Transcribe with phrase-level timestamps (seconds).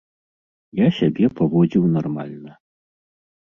[0.79, 2.51] Я сябе паводзіў нармальна.